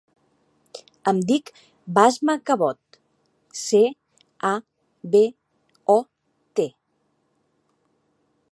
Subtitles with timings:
[1.09, 1.51] Em dic
[1.97, 2.97] Basma Cabot:
[3.59, 3.83] ce,
[4.51, 4.53] a,
[5.17, 5.23] be,
[5.97, 5.99] o,
[6.61, 6.67] te.